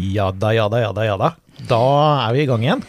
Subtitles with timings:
[0.00, 1.34] Ja da, ja da, ja da, ja da.
[1.68, 1.80] Da
[2.24, 2.82] er vi i gang igjen.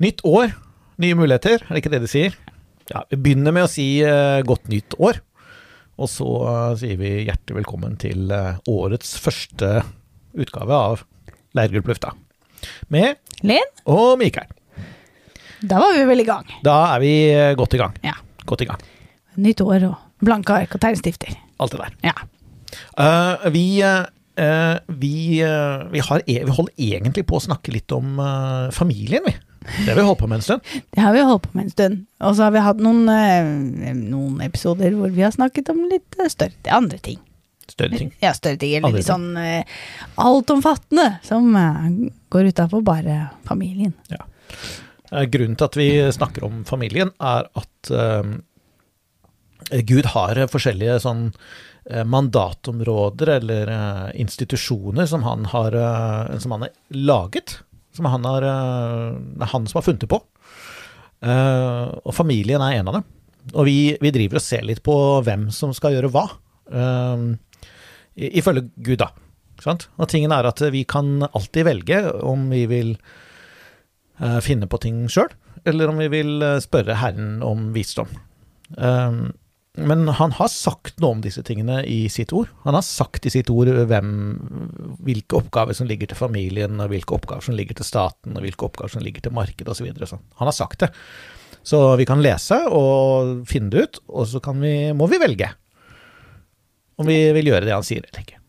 [0.00, 0.54] Nytt år,
[1.02, 2.36] nye muligheter, er det ikke det de sier?
[2.88, 5.20] Ja, Vi begynner med å si uh, godt nytt år.
[6.00, 9.82] Og så uh, sier vi hjertelig velkommen til uh, årets første
[10.36, 11.04] utgave av
[11.56, 12.14] Leirgulp lufta.
[12.92, 14.48] Med Linn, og Mikael.
[15.60, 16.48] da var vi vel i gang.
[16.64, 17.12] Da er vi
[17.58, 17.96] godt i gang.
[18.04, 18.16] Ja.
[18.48, 18.80] Godt i gang.
[19.36, 21.36] Nytt år og blanke ark og tegnstifter.
[21.60, 21.96] Alt det der.
[22.08, 22.16] Ja.
[23.52, 23.66] Vi,
[24.36, 29.24] vi, eh, vi, har, e- vi holder egentlig på å snakke litt om eh, familien,
[29.26, 29.32] vi.
[29.66, 30.66] Det har vi holdt på med en stund.
[30.94, 32.02] Det har vi holdt på med en stund.
[32.22, 36.18] Og så har vi hatt noen, eh, noen episoder hvor vi har snakket om litt
[36.20, 37.18] eh, større andre ting.
[37.66, 38.12] Større ting.
[38.22, 38.76] Ja, større ting.
[38.78, 39.64] Eller litt sånn eh,
[40.22, 41.88] altomfattende, som eh,
[42.30, 43.94] går utafor bare familien.
[44.12, 48.36] Eh, Grunnen til at vi snakker om familien, er at eh,
[49.82, 51.40] Gud har eh, forskjellige sånn eh,
[52.04, 57.58] mandatområder eller eh, institusjoner som han har, eh, som han har laget.
[57.96, 60.20] Som han har, eh, det han som har funnet det på.
[61.22, 63.06] Eh, og familien er en av dem.
[63.54, 66.26] Og vi, vi driver og ser litt på hvem som skal gjøre hva.
[66.72, 67.26] eh,
[68.16, 69.12] ifølge Gud, da.
[69.64, 72.92] Og tingen er at vi kan alltid velge om vi vil
[74.20, 75.32] uh, finne på ting sjøl,
[75.66, 78.10] eller om vi vil eh, spørre Herren om visdom.
[78.76, 79.32] Um,
[79.76, 82.48] men han har sagt noe om disse tingene i sitt ord.
[82.64, 84.12] Han har sagt i sitt ord hvem,
[85.04, 88.68] hvilke oppgaver som ligger til familien, og hvilke oppgaver som ligger til staten, og hvilke
[88.68, 89.90] oppgaver som ligger til markedet osv.
[90.06, 90.90] Så Han har sagt det.
[91.66, 95.52] Så vi kan lese og finne det ut, og så vi, må vi velge
[96.96, 98.40] om vi vil gjøre det han sier eller ikke.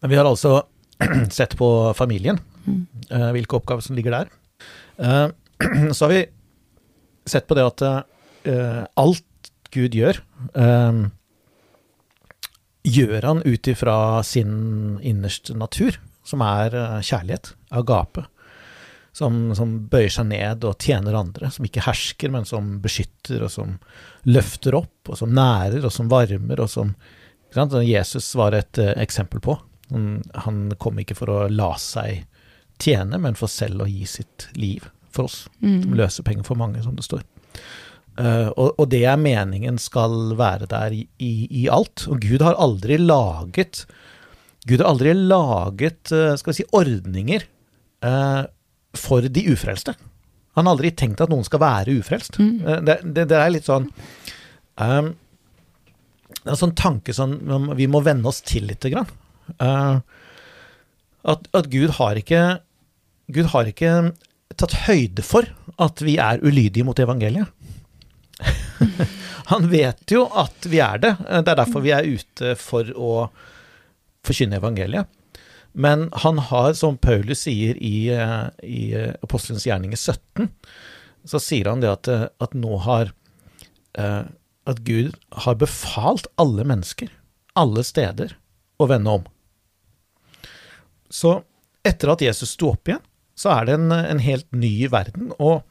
[0.00, 0.62] Men vi har altså
[1.30, 2.40] sett på familien,
[3.10, 4.30] eh, hvilke oppgaver som ligger der.
[4.96, 5.26] Eh,
[5.94, 6.24] så har vi
[7.28, 9.26] sett på det at eh, alt
[9.70, 10.16] Gud gjør,
[12.90, 13.94] gjør han ut ifra
[14.26, 15.94] sin innerste natur,
[16.26, 16.74] som er
[17.06, 18.24] kjærlighet, agape.
[19.14, 23.54] Som, som bøyer seg ned og tjener andre, som ikke hersker, men som beskytter, og
[23.54, 23.76] som
[24.26, 26.90] løfter opp, og som nærer, og som varmer, og som?
[27.86, 29.54] Jesus var et eksempel på.
[29.90, 32.24] Han, han kom ikke for å la seg
[32.80, 35.44] tjene, men for selv å gi sitt liv for oss.
[35.84, 37.24] Som løsepenger for mange, som det står.
[38.20, 42.06] Uh, og, og det er meningen skal være der i, i, i alt.
[42.10, 43.84] Og Gud har aldri laget
[44.68, 47.46] Gud har aldri laget uh, skal vi si, ordninger
[48.04, 48.44] uh,
[48.96, 49.94] for de ufrelste.
[50.58, 52.40] Han har aldri tenkt at noen skal være ufrelst.
[52.40, 55.10] Eh, det, det, det er litt sånn um,
[56.34, 57.36] Det er en sånn tanke som
[57.78, 59.08] vi må venne oss til lite grann.
[59.58, 60.00] Eh,
[61.30, 62.42] at, at Gud har ikke
[63.30, 63.92] Gud har ikke
[64.58, 65.46] tatt høyde for
[65.80, 67.46] at vi er ulydige mot evangeliet.
[69.52, 71.14] Han vet jo at vi er det.
[71.20, 73.12] Det er derfor vi er ute for å
[74.26, 75.08] forkynne evangeliet.
[75.72, 78.82] Men han har, som Paulus sier i, eh, i
[79.22, 80.50] Apostelens gjerninger 17,
[81.30, 83.12] så sier han det at, eh, at nå har
[83.98, 84.24] eh,
[84.68, 87.08] At Gud har befalt alle mennesker,
[87.58, 88.34] alle steder,
[88.78, 89.24] å vende om.
[91.10, 91.40] Så
[91.86, 93.02] etter at Jesus sto opp igjen,
[93.38, 95.30] så er det en, en helt ny verden.
[95.38, 95.62] Og,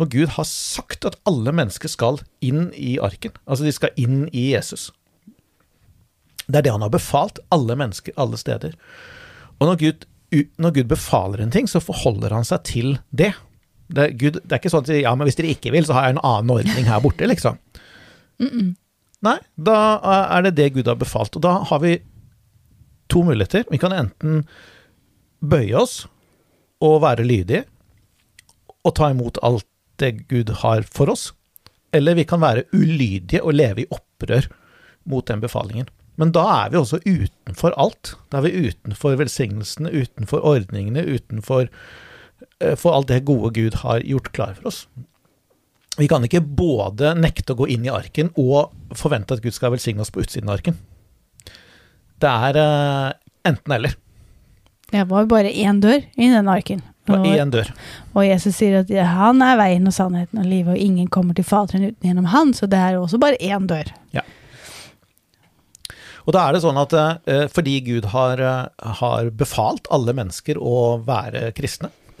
[0.00, 3.34] og Gud har sagt at alle mennesker skal inn i arken.
[3.44, 4.88] Altså de skal inn i Jesus.
[6.50, 8.74] Det er det han har befalt alle mennesker alle steder.
[9.60, 10.08] Og når Gud,
[10.58, 13.34] når Gud befaler en ting, så forholder han seg til det.
[13.90, 15.96] Det er, Gud, det er ikke sånn at ja, men hvis dere ikke vil, så
[15.96, 17.58] har jeg en annen ordning her borte, liksom.
[19.26, 19.78] Nei, da
[20.32, 21.36] er det det Gud har befalt.
[21.36, 21.98] Og da har vi
[23.10, 23.66] to muligheter.
[23.68, 24.44] Vi kan enten
[25.40, 26.04] bøye oss
[26.84, 27.64] og være lydige
[28.84, 29.66] og ta imot alt
[30.00, 31.30] det Gud har for oss,
[31.92, 34.48] eller vi kan være ulydige og leve i opprør
[35.10, 35.88] mot den befalingen.
[36.20, 38.14] Men da er vi også utenfor alt.
[38.28, 41.68] Da er vi utenfor velsignelsene, utenfor ordningene, utenfor
[42.60, 44.84] eh, for alt det gode Gud har gjort klar for oss.
[45.98, 49.74] Vi kan ikke både nekte å gå inn i arken og forvente at Gud skal
[49.74, 50.78] velsigne oss på utsiden av arken.
[52.20, 53.08] Det er eh,
[53.48, 53.96] enten-eller.
[54.90, 56.82] Det var bare én dør i den arken.
[57.10, 57.66] Og, én dør.
[58.14, 61.46] og Jesus sier at han er veien og sannheten og livet, og ingen kommer til
[61.48, 63.88] Faderen uten gjennom han, så det er også bare én dør.
[64.14, 64.22] Ja.
[66.26, 70.60] Og da er det sånn at eh, fordi Gud har, eh, har befalt alle mennesker
[70.60, 71.90] å være kristne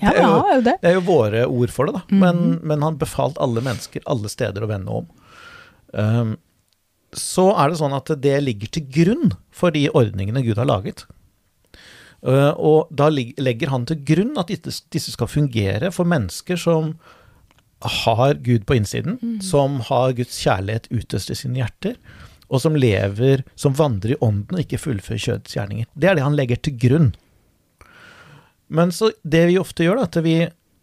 [0.00, 0.76] Ja, Det er jo- ja, det.
[0.80, 2.02] Det er jo våre ord for det, da.
[2.22, 5.08] Men, men han befalt alle mennesker alle steder å vende om.
[5.92, 6.36] Um,
[7.12, 11.04] så er det sånn at det ligger til grunn for de ordningene Gud har laget.
[12.20, 16.94] Eh, og da legger han til grunn at disse skal fungere for mennesker som
[17.80, 21.96] har Gud på innsiden, som har Guds kjærlighet utøst i sine hjerter,
[22.50, 25.88] og som lever, som vandrer i ånden og ikke fullfører kjødets gjerninger.
[25.94, 27.10] Det er det han legger til grunn.
[28.68, 30.36] Men så det vi ofte gjør, da, at vi,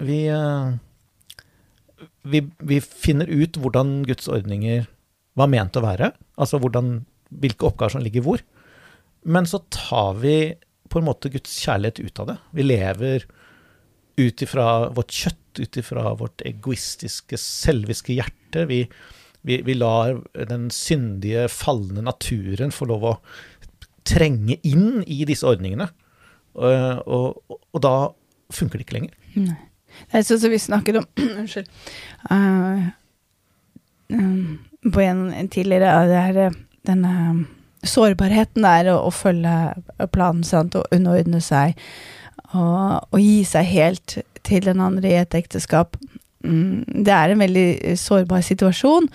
[0.03, 4.87] vi, eh, vi, vi finner ut hvordan Guds ordninger
[5.37, 6.11] var ment å være,
[6.41, 8.41] altså hvordan, hvilke oppgaver som ligger hvor.
[9.27, 10.37] Men så tar vi
[10.89, 12.37] på en måte Guds kjærlighet ut av det.
[12.57, 13.27] Vi lever
[14.17, 18.65] ut ifra vårt kjøtt, ut ifra vårt egoistiske, selviske hjerte.
[18.69, 18.81] Vi,
[19.45, 23.15] vi, vi lar den syndige, falne naturen få lov å
[24.07, 25.89] trenge inn i disse ordningene.
[26.57, 27.95] Og, og, og da
[28.53, 29.17] funker det ikke lenger.
[29.37, 29.63] Nei.
[29.97, 31.05] Det er sånn som vi snakket om
[31.41, 31.69] Unnskyld.
[32.29, 32.89] Uh,
[34.13, 34.57] um,
[34.93, 36.57] på en, en tidligere av det her,
[36.87, 37.13] denne
[37.85, 41.77] sårbarheten er å, å følge planen sant, og underordne seg
[42.53, 45.97] og, og gi seg helt til den andre i et ekteskap.
[46.45, 49.09] Mm, det er en veldig sårbar situasjon,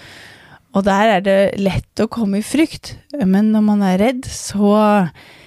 [0.73, 2.94] og der er det lett å komme i frykt.
[3.20, 4.76] Men når man er redd, så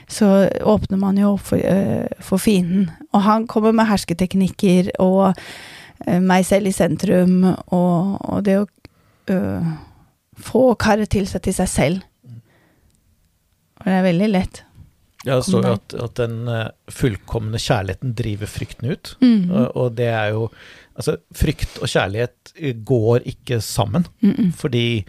[0.07, 2.91] så åpner man jo opp for, øh, for fienden.
[3.11, 5.33] Og han kommer med hersketeknikker og
[6.07, 8.67] øh, meg selv i sentrum, og, og det å
[9.33, 9.71] øh,
[10.37, 12.03] få karret til seg til seg selv.
[13.85, 14.63] Og det er veldig lett.
[15.25, 19.13] Ja, det står jo at, at den eh, fullkomne kjærligheten driver frykten ut.
[19.21, 19.47] Mm.
[19.49, 20.49] Og, og det er jo
[20.95, 24.05] Altså, frykt og kjærlighet eh, går ikke sammen.
[24.23, 24.53] Mm.
[24.55, 25.03] Fordi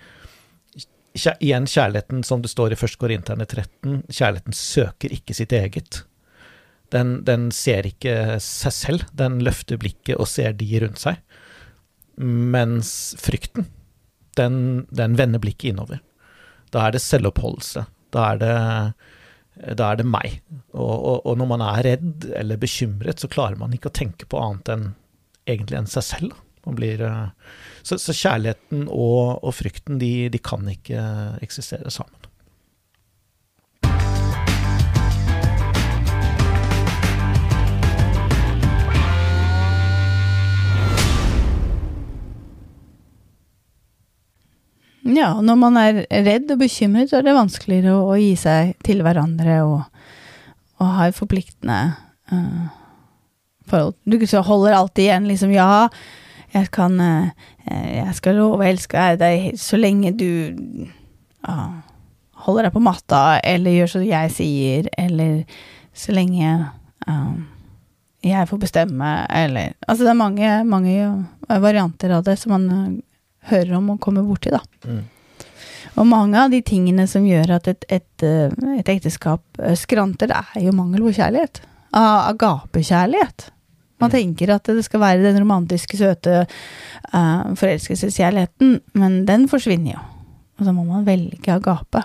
[1.15, 2.97] igjen, kjærligheten, som det står i 1.
[2.99, 6.03] Korinterne 13, kjærligheten søker ikke sitt eget.
[6.91, 11.23] Den, den ser ikke seg selv, den løfter blikket og ser de rundt seg.
[12.19, 13.71] Mens frykten,
[14.39, 14.59] den,
[14.91, 16.03] den vender blikket innover.
[16.75, 17.87] Da er det selvoppholdelse.
[18.15, 18.55] Da er det,
[19.79, 20.41] da er det meg.
[20.75, 24.29] Og, og, og når man er redd eller bekymret, så klarer man ikke å tenke
[24.29, 24.91] på annet enn
[25.47, 26.43] egentlig enn seg selv.
[26.67, 31.03] Blir, eh, så, så kjærligheten og, og frykten, de, de kan ikke
[31.45, 32.26] eksistere sammen.
[45.07, 48.33] Ja, og når man er redd og bekymret, så er det vanskeligere å, å gi
[48.41, 50.03] seg til hverandre og,
[50.81, 51.79] og ha et forpliktende
[52.33, 52.67] uh,
[53.71, 53.95] forhold.
[54.03, 55.87] Du holder alltid igjen liksom Ja,
[56.55, 57.31] jeg kan uh,
[57.67, 60.31] Jeg skal love å elske deg så lenge du
[61.47, 61.79] uh,
[62.47, 65.45] holder deg på matta, eller gjør som jeg sier, eller
[65.97, 66.51] så lenge
[68.27, 72.67] jeg får bestemme, eller Altså, det er mange, mange varianter av det som man
[73.51, 74.61] hører om og kommer borti, da.
[74.87, 75.05] Mm.
[75.97, 80.29] Og mange av de tingene som gjør at et, et, eh, et ekteskap eh, skranter,
[80.29, 81.63] det er jo mangel på kjærlighet.
[81.97, 83.51] Agapekjærlighet.
[83.99, 84.13] Man Mm.
[84.13, 86.47] tenker at det skal være den romantiske, søte
[87.15, 90.03] uh, forelskelseskjærligheten, men den forsvinner jo.
[90.59, 92.03] Og så må man velge agape.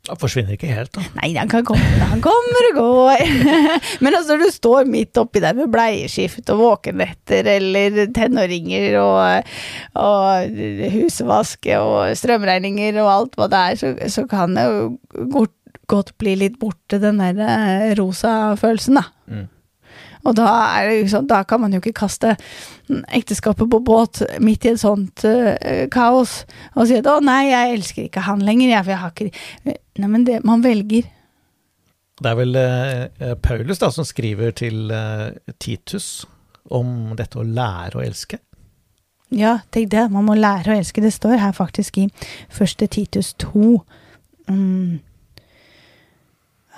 [0.00, 1.02] Det forsvinner ikke helt, da.
[1.18, 3.24] Nei, han kan komme, han kommer og går.
[4.02, 9.52] Men altså, du står midt oppi der med bleieskift og våkenetter eller tenåringer og,
[10.00, 10.58] og
[10.96, 14.82] husvask og strømregninger og alt hva det er, så, så kan det jo
[15.36, 15.56] godt,
[15.92, 19.04] godt bli litt borte den der eh, rosa følelsen, da.
[19.28, 19.48] Mm.
[20.24, 20.48] Og da,
[20.88, 22.34] liksom, da, kan man jo ikke kaste
[23.16, 25.54] ekteskapet på båt midt i et sånt uh,
[25.92, 26.42] kaos
[26.74, 29.78] og si at 'å nei, jeg elsker ikke han lenger', jeg, for jeg har ikke
[30.00, 31.08] Neimen, det man velger.
[32.20, 36.26] Det er vel uh, Paulus da, som skriver til uh, Titus
[36.70, 38.38] om dette å lære å elske.
[39.30, 40.08] Ja, tenk det.
[40.10, 41.02] Man må lære å elske.
[41.02, 42.08] Det står her faktisk i
[42.50, 43.78] første Titus 2.
[44.50, 44.98] Mm.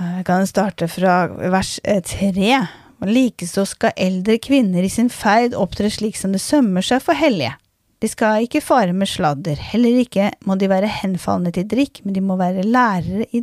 [0.02, 5.90] Jeg kan starte fra vers 3 og likeså skal eldre kvinner i sin ferd opptre
[5.90, 7.56] slik som det sømmer seg for hellige.
[8.02, 12.16] De skal ikke fare med sladder, heller ikke må de være henfalne til drikk, men
[12.16, 13.42] de må være lærere i,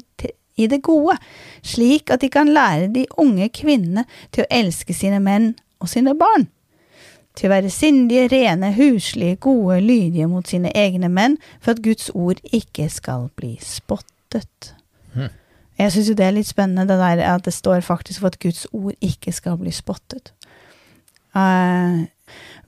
[0.59, 1.15] i det gode,
[1.63, 6.15] slik at de kan lære de unge kvinnene til å elske sine menn og sine
[6.19, 6.49] barn
[7.39, 12.09] til å være sindige, rene, huslige, gode, lydige mot sine egne menn, for at Guds
[12.11, 14.73] ord ikke skal bli spottet.
[15.15, 15.31] Hm.
[15.79, 18.39] Jeg syns jo det er litt spennende, det der at det står faktisk for at
[18.43, 20.33] Guds ord ikke skal bli spottet.
[21.35, 22.03] Uh,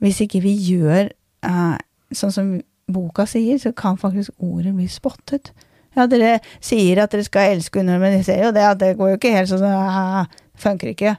[0.00, 1.10] hvis ikke vi gjør
[1.44, 1.76] uh,
[2.14, 2.52] sånn som
[2.92, 5.52] boka sier, så kan faktisk ordet bli spottet.
[5.96, 8.94] Ja, dere sier at dere skal elske under, men dere ser jo det at det
[8.96, 11.16] går jo ikke helt sånn, det funker ikke.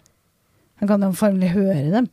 [0.81, 2.09] Man kan jo formelig høre dem.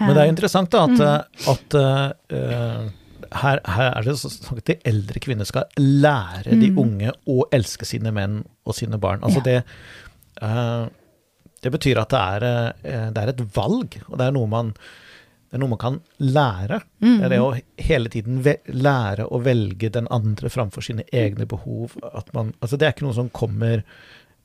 [0.00, 1.02] Men det er jo interessant da, at, Mm.
[1.04, 2.88] eh, at eh,
[3.32, 6.78] her, her er det sånn at de eldre kvinner skal lære de Mm.
[6.78, 9.20] unge å elske sine menn og sine barn.
[9.22, 9.64] Altså det,
[10.42, 10.88] eh,
[11.62, 14.70] Det betyr at det er, eh, det er et valg, og det er noe man,
[14.72, 16.80] det er noe man kan lære.
[17.02, 17.18] Mm.
[17.18, 21.98] Det er det å hele tiden lære å velge den andre framfor sine egne behov.
[22.14, 23.82] At man, altså det er ikke noe som kommer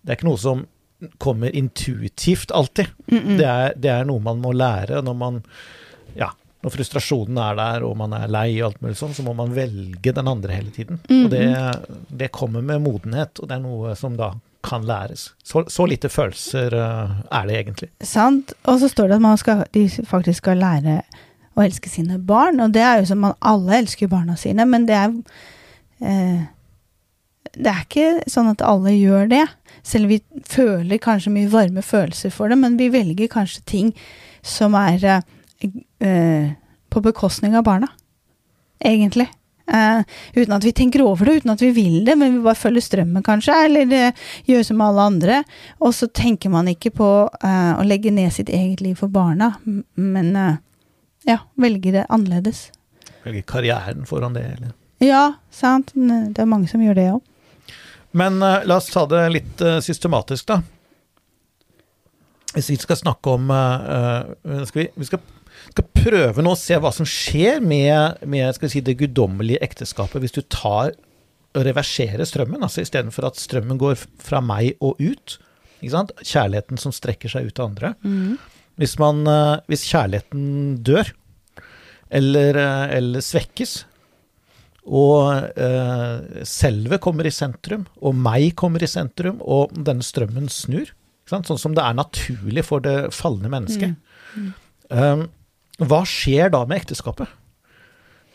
[0.06, 0.68] Det er ikke noe som
[1.18, 2.88] kommer intuitivt alltid.
[3.10, 3.38] Mm -mm.
[3.38, 5.44] Det, er, det er noe man må lære når man
[6.18, 6.30] Ja,
[6.66, 9.54] når frustrasjonen er der og man er lei og alt mulig sånn, så må man
[9.54, 10.98] velge den andre hele tiden.
[11.14, 11.46] Og det,
[12.10, 14.32] det kommer med modenhet, og det er noe som da
[14.66, 15.28] kan læres.
[15.46, 17.92] Så, så lite følelser uh, er det egentlig.
[18.02, 18.56] Sant.
[18.66, 21.04] Og så står det at man skal, de faktisk skal lære
[21.54, 24.90] å elske sine barn, og det er jo som man alle elsker barna sine, men
[24.90, 25.14] det er
[26.02, 26.42] eh,
[27.56, 29.46] Det er ikke sånn at alle gjør det.
[29.86, 30.18] Selv om vi
[30.50, 33.94] føler kanskje mye varme følelser for det, men vi velger kanskje ting
[34.44, 35.24] som er eh,
[36.00, 36.52] eh,
[36.90, 37.88] på bekostning av barna.
[38.80, 39.28] Egentlig.
[39.68, 40.02] Eh,
[40.34, 42.86] uten at vi tenker over det, uten at vi vil det, men vi bare følger
[42.86, 44.04] strømmen, kanskje, eller det
[44.46, 45.42] gjør som alle andre.
[45.82, 47.10] Og så tenker man ikke på
[47.42, 50.62] eh, å legge ned sitt eget liv for barna, men eh,
[51.26, 52.68] ja, velger det annerledes.
[53.26, 55.96] Velger karrieren foran det, eller Ja, sant.
[55.98, 57.24] Eh, Det er mange som gjør det òg.
[58.16, 60.62] Men uh, la oss ta det litt uh, systematisk, da.
[62.56, 64.30] Hvis vi skal snakke om eh,
[64.64, 65.20] skal vi, vi skal,
[65.72, 70.36] skal prøve nå å se hva som skjer med, med si, det guddommelige ekteskapet hvis
[70.36, 70.94] du tar
[71.56, 72.64] og reverserer strømmen.
[72.64, 75.38] altså Istedenfor at strømmen går fra meg og ut.
[75.82, 77.94] Kjærligheten som strekker seg ut til andre.
[78.82, 81.14] Hvis, man, eh, hvis kjærligheten dør,
[82.12, 83.86] eller, eh, eller svekkes,
[84.86, 90.92] og eh, selve kommer i sentrum, og meg kommer i sentrum, og denne strømmen snur.
[91.26, 93.96] Sånn som det er naturlig for det falne mennesket.
[94.94, 95.26] Um,
[95.84, 97.32] hva skjer da med ekteskapet?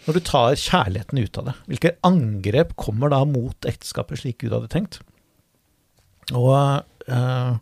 [0.07, 1.55] Når du tar kjærligheten ut av det.
[1.71, 5.01] Hvilke angrep kommer da mot ekteskapet slik Gud hadde tenkt?
[6.37, 7.53] Og, eh,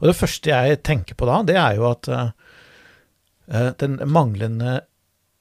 [0.00, 2.32] og det første jeg tenker på da, det er jo at eh,
[3.52, 4.80] eh, den manglende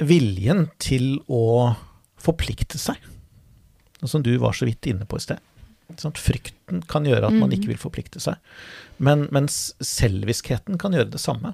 [0.02, 1.74] viljen til å
[2.22, 2.98] forplikte seg,
[4.02, 5.42] som du var så vidt inne på i sted.
[6.00, 6.16] Sånn.
[6.16, 8.40] Frykten kan gjøre at man ikke vil forplikte seg,
[9.04, 11.54] men, mens selviskheten kan gjøre det samme.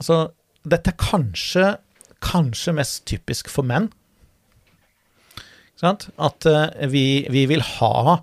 [0.00, 0.30] Altså,
[0.66, 1.70] dette er kanskje,
[2.24, 3.90] kanskje mest typisk for menn.
[5.76, 6.08] Ikke sant?
[6.16, 8.18] At eh, vi, vi, vil ha,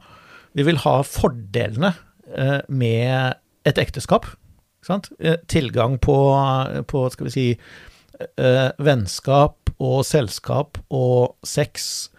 [0.57, 1.93] vi vil ha fordelene
[2.33, 4.27] eh, med et ekteskap.
[4.89, 6.17] Eh, tilgang på,
[6.89, 7.47] på, skal vi si,
[8.83, 12.11] vennskap og selskap og sex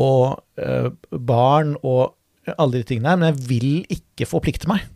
[0.00, 0.40] og
[1.12, 4.86] barn og alle de tingene her, men jeg vil ikke forplikte meg.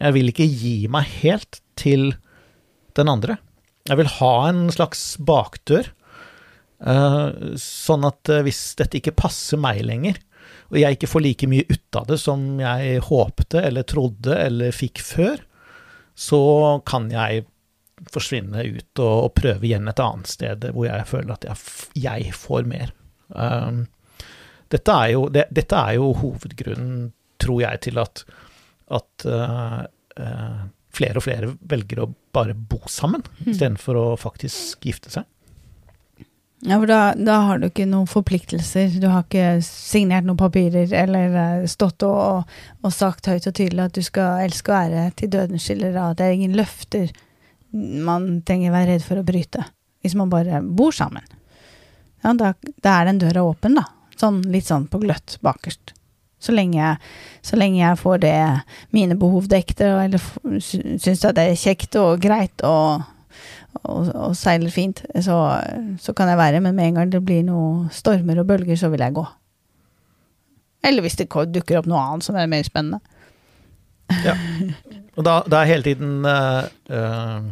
[0.00, 2.14] Jeg vil ikke gi meg helt til
[2.96, 3.36] den andre.
[3.88, 5.88] Jeg vil ha en slags bakdør,
[6.84, 7.28] eh,
[7.60, 10.18] sånn at eh, hvis dette ikke passer meg lenger,
[10.68, 14.74] og jeg ikke får like mye ut av det som jeg håpte eller trodde eller
[14.76, 15.40] fikk før,
[16.18, 16.40] så
[16.88, 17.46] kan jeg
[18.12, 21.46] forsvinne ut og, prøve igjen et annet sted hvor jeg føler at
[21.96, 22.92] jeg, får mer.
[23.32, 23.86] Um,
[24.70, 27.08] dette, er jo, det, dette er jo hovedgrunnen,
[27.40, 28.24] tror jeg, til at,
[28.98, 29.28] at
[30.94, 35.26] flere og flere velger å bare bo sammen, istedenfor å faktisk gifte seg.
[36.66, 38.96] Ja, for da, da har du ikke noen forpliktelser.
[38.98, 42.48] Du har ikke signert noen papirer eller eh, stått og,
[42.82, 46.16] og sagt høyt og tydelig at du skal elske og ære til døden skiller av.
[46.18, 47.12] Det er ingen løfter
[47.72, 49.66] man trenger være redd for å bryte
[50.02, 51.22] hvis man bare bor sammen.
[52.24, 52.52] Ja, da,
[52.82, 53.84] da er den døra åpen, da.
[54.18, 55.92] Sånn litt sånn på gløtt bakerst.
[56.38, 56.94] Så lenge,
[57.42, 58.34] så lenge jeg får det
[58.94, 60.22] mine behov dekket, eller
[60.62, 63.02] syns at det er kjekt og greit og,
[63.82, 65.38] og, og seiler fint, så,
[65.98, 66.62] så kan jeg være.
[66.62, 69.26] Men med en gang det blir noe stormer og bølger, så vil jeg gå.
[70.86, 73.02] Eller hvis det dukker opp noe annet som er mer spennende.
[74.24, 74.36] Ja.
[75.18, 76.62] Og da, da er hele tiden uh,
[76.94, 77.42] uh,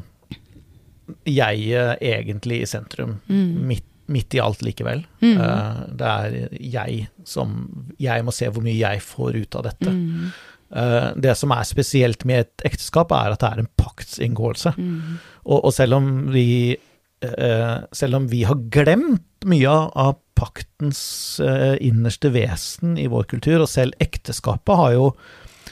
[1.27, 5.05] jeg uh, egentlig i sentrum, midt, midt i alt likevel.
[5.23, 5.39] Mm.
[5.41, 7.55] Uh, det er jeg som
[8.01, 9.93] Jeg må se hvor mye jeg får ut av dette.
[9.93, 10.29] Mm.
[10.67, 14.75] Uh, det som er spesielt med et ekteskap, er at det er en paktsinngåelse.
[14.77, 15.17] Mm.
[15.47, 21.41] Og, og selv om vi uh, Selv om vi har glemt mye av, paktens
[21.81, 25.07] innerste vesen i vår kultur, og selv ekteskapet har jo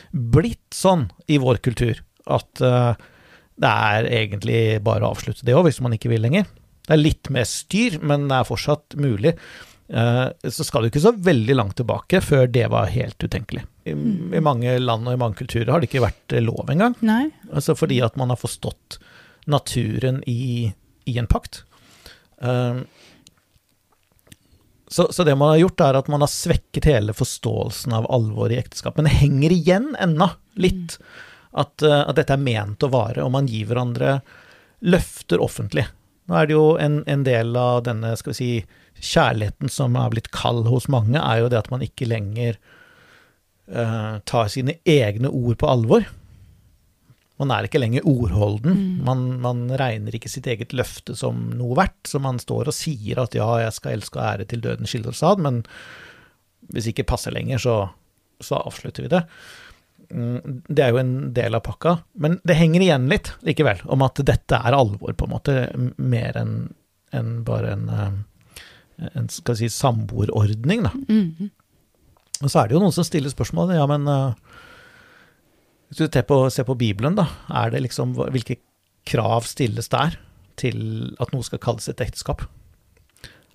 [0.09, 2.01] blitt sånn i vår kultur
[2.33, 2.63] at
[3.61, 6.49] det er egentlig bare å avslutte det òg, hvis man ikke vil lenger.
[6.85, 9.35] Det er litt mer styr, men det er fortsatt mulig.
[9.89, 13.65] Eh, så skal du ikke så veldig langt tilbake før det var helt utenkelig.
[13.85, 16.97] I, I mange land og i mange kulturer har det ikke vært eh, lov engang.
[17.05, 17.29] Nei.
[17.53, 18.99] Altså fordi at man har forstått
[19.51, 20.73] naturen i,
[21.09, 21.63] i en pakt.
[22.41, 22.85] Eh,
[24.89, 28.55] så, så det man har gjort, er at man har svekket hele forståelsen av alvoret
[28.55, 28.97] i ekteskap.
[28.97, 30.99] Men det henger igjen ennå litt
[31.55, 34.17] At, eh, at dette er ment å vare, og man gir hverandre
[34.85, 35.85] løfter offentlig.
[36.29, 38.51] Nå er det jo en, en del av denne, skal vi si,
[39.05, 42.57] kjærligheten som er blitt kald hos mange, er jo det at man ikke lenger
[43.69, 46.07] uh, tar sine egne ord på alvor.
[47.43, 49.03] Man er ikke lenger ordholden.
[49.05, 52.07] Man, man regner ikke sitt eget løfte som noe verdt.
[52.07, 55.11] Så man står og sier at ja, jeg skal elske og ære til døden skiller
[55.11, 55.65] oss ad, men
[56.73, 57.77] hvis ikke passer lenger, så,
[58.41, 59.25] så avslutter vi det.
[60.15, 64.03] Mm, Det er jo en del av pakka, men det henger igjen litt likevel, om
[64.07, 65.55] at dette er alvor, på en måte,
[65.99, 66.55] mer enn
[67.15, 70.91] en bare en, eh, en skal vi si, samboerordning, da.
[71.09, 71.51] Mhm.
[72.43, 74.35] Og så er det jo noen som stiller spørsmål, ja, men eh,
[75.91, 78.57] hvis du ser på, ser på Bibelen, da, er det liksom, hvilke
[79.07, 80.17] krav stilles der
[80.57, 82.43] til at noe skal kalles et ekteskap?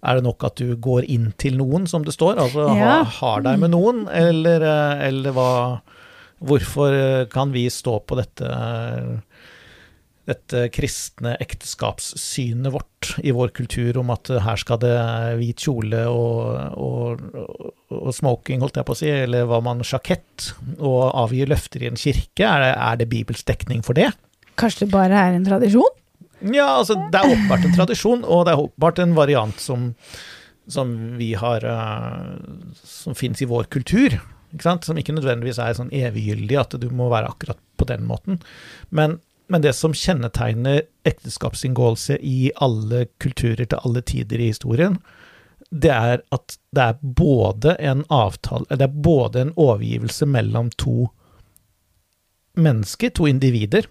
[0.03, 3.03] Er det nok at du går inn til noen, som det står, altså Ja.
[3.03, 5.81] ha, har deg med noen, eller, eh, eller hva
[6.39, 8.50] Hvorfor eh, kan vi stå på dette
[10.29, 14.96] dette kristne ekteskapssynet vårt i vår kultur om at her skal det
[15.39, 17.24] hvit kjole og, og,
[17.89, 21.89] og smoking, holdt jeg på å si, eller hva man sjakett, og avgi løfter i
[21.89, 22.46] en kirke.
[22.46, 24.12] Er det, er det bibelsk dekning for det?
[24.60, 25.96] Kanskje det bare er en tradisjon?
[26.39, 29.89] Ja, altså, det er åpenbart en tradisjon, og det er åpenbart en variant som,
[30.72, 34.19] som vi har eh, Som fins i vår kultur.
[34.53, 34.86] Ikke sant?
[34.88, 38.39] Som ikke nødvendigvis er sånn eviggyldig, at du må være akkurat på den måten.
[38.89, 44.98] Men, men det som kjennetegner ekteskapsinngåelse i alle kulturer til alle tider i historien,
[45.70, 51.12] det er at det er både en avtale Det er både en overgivelse mellom to
[52.58, 53.86] mennesker, to individer,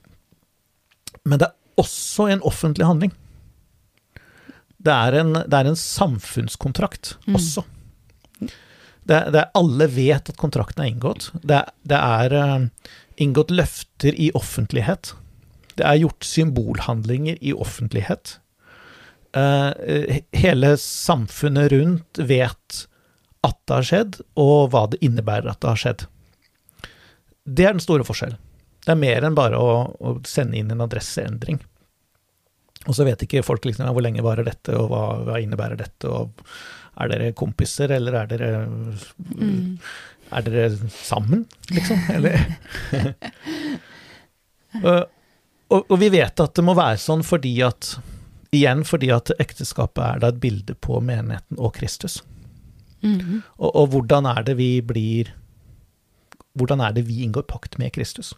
[1.25, 3.13] men det er også en offentlig handling.
[4.79, 7.35] Det er en, det er en samfunnskontrakt Mm.
[7.39, 7.63] også.
[9.09, 11.31] Det, det alle vet at kontrakten er inngått.
[11.41, 12.67] Det, det er uh,
[13.17, 15.15] inngått løfter i offentlighet.
[15.79, 18.37] Det er gjort symbolhandlinger i offentlighet.
[19.37, 22.85] Eh, hele samfunnet rundt vet
[23.47, 26.05] at det har skjedd, og hva det innebærer at det har skjedd.
[27.45, 28.41] Det er den store forskjellen.
[28.85, 31.61] Det er mer enn bare å, å sende inn en adresseendring.
[32.89, 36.09] Og så vet ikke folk liksom, hvor lenge varer dette, og hva, hva innebærer dette,
[36.09, 36.43] og
[36.99, 38.51] er dere kompiser, eller er dere,
[39.39, 39.79] Mm.
[40.33, 41.99] er dere sammen, liksom?
[42.13, 42.39] Eller
[44.85, 47.99] og, og, vi vet at det må være sånn fordi at
[48.49, 52.23] Igjen fordi at ekteskapet er da et bilde på menigheten og Kristus.
[53.05, 53.43] Mm.
[53.59, 55.35] Og, og hvordan er det vi blir
[56.57, 58.33] Hvordan er det vi inngår pakt med Kristus?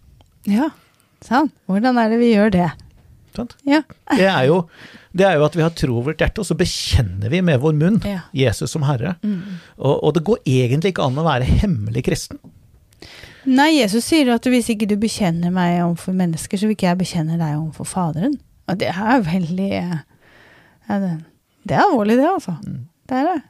[0.50, 0.72] Ja,
[1.24, 1.54] sant.
[1.70, 2.66] Hvordan er det vi gjør det?
[3.36, 3.56] Sant?
[3.68, 3.82] Ja.
[4.10, 4.62] Det er jo,
[5.16, 7.60] det er jo at vi har tro over vårt hjerte, og så bekjenner vi med
[7.62, 8.24] vår munn Ja.
[8.36, 9.16] Jesus som Herre.
[9.22, 9.60] Mm.
[9.78, 12.40] Og, og det går egentlig ikke an å være hemmelig kristen.
[13.48, 17.00] Nei, Jesus sier at hvis ikke du bekjenner meg overfor mennesker, så vil ikke jeg
[17.00, 18.36] bekjenne deg overfor Faderen.
[18.68, 19.70] Og det er veldig
[20.90, 21.14] ja, det,
[21.64, 22.56] det er alvorlig, det, altså.
[22.66, 22.84] Mm.
[23.08, 23.40] Det er det.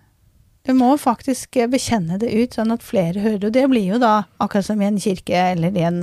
[0.68, 3.48] Du må faktisk bekjenne det ut, sånn at flere hører.
[3.48, 6.02] Og det blir jo da akkurat som i en kirke eller i, en,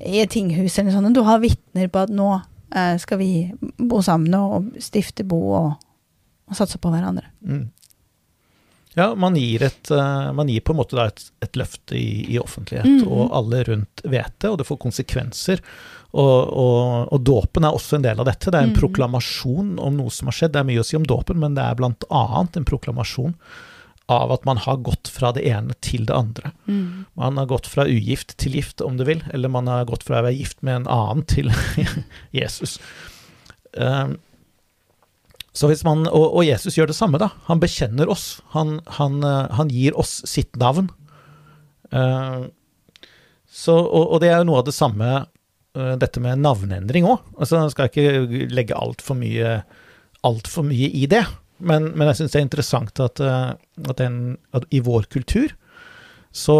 [0.00, 1.18] i et tinghus eller noe sånt.
[1.18, 2.30] Du har vitner på at nå
[3.02, 5.70] skal vi bo sammen og stifte bo og,
[6.46, 7.26] og satse på hverandre.
[7.42, 7.68] Mm.
[8.98, 12.38] Ja, man gir, et, eh, man gir på en måte et, et løfte i, i
[12.42, 13.08] offentlighet, Mhm.
[13.08, 15.62] og alle rundt vet det, og det får konsekvenser.
[16.10, 18.50] Og, og, og dåpen er også en del av dette.
[18.50, 18.80] Det er en mm.
[18.80, 20.56] proklamasjon om noe som har skjedd.
[20.56, 23.36] Det er mye å si om dåpen, men det er annet en proklamasjon
[24.10, 26.50] av at man har gått fra det ene til det andre.
[27.18, 30.18] Man har gått fra ugift til gift, om du vil, eller man har gått fra
[30.18, 31.52] å være gift med en annen til
[32.40, 32.78] Jesus.
[33.78, 34.18] Um,
[35.56, 37.32] så hvis man, og, og Jesus gjør det samme, da.
[37.48, 38.38] Han bekjenner oss.
[38.54, 40.92] Han, han, eh, han gir oss sitt navn.
[41.90, 42.46] Uh,
[43.50, 45.08] så, og, og det er jo noe av det samme,
[45.74, 47.26] uh, dette med navneendring òg.
[47.34, 49.58] Altså, jeg skal ikke legge altfor mye,
[50.26, 51.24] alt for mye i det.
[51.60, 53.50] Men, men jeg syns det er interessant at, eh,
[53.86, 55.52] at, den, at i vår kultur
[56.32, 56.58] så,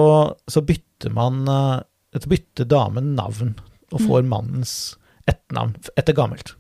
[0.51, 1.79] så bytter man eh,
[2.19, 3.55] så bytter damen navn
[3.91, 4.75] og får mannens
[5.31, 6.55] etternavn etter gammelt.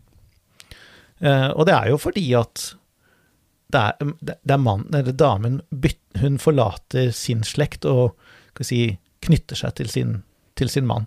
[1.20, 2.70] Eh, og det er jo fordi at
[3.70, 5.60] det er, det er mannen, eller damen
[6.18, 8.16] hun forlater sin slekt og
[8.66, 10.16] si, knytter seg til sin,
[10.58, 11.06] til sin mann.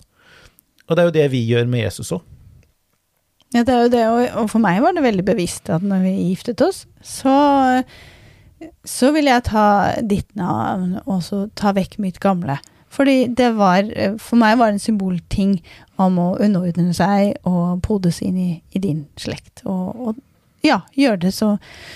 [0.87, 2.23] Og det er jo det vi gjør med Jesus òg.
[3.53, 6.13] Ja, det er jo det, og, for meg var det veldig bevisst at når vi
[6.31, 7.35] giftet oss, så,
[8.87, 9.65] så ville jeg ta
[10.01, 12.57] ditt navn og så ta vekk mitt gamle.
[12.93, 13.87] Fordi det var,
[14.21, 15.55] for meg var det en symbolting
[16.01, 19.63] om å underordne seg og podes inn i, i din slekt.
[19.65, 20.21] Og, og
[20.65, 21.55] ja, gjøre det så,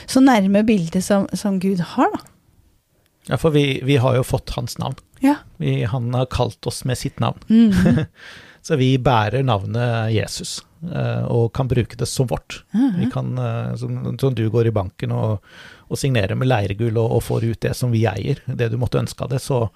[0.10, 2.26] så nærme bildet som, som Gud har, da.
[3.28, 4.98] Ja, for vi, vi har jo fått hans navn.
[5.20, 5.42] Ja.
[5.62, 7.42] Vi, han har kalt oss med sitt navn.
[7.50, 8.06] Mm.
[8.68, 12.64] Så vi bærer navnet Jesus, eh, og kan bruke det som vårt.
[13.00, 15.46] Vi kan, eh, som, som du går i banken og,
[15.88, 19.00] og signerer med leiregull og, og får ut det som vi eier, det du måtte
[19.00, 19.70] ønske av det, så,